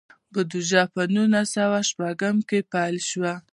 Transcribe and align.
بودیجه 0.33 0.83
په 0.93 1.01
نولس 1.13 1.47
سوه 1.55 1.79
شپږ 1.89 2.21
کې 2.49 2.59
پیل 2.71 2.95
شوه. 3.09 3.33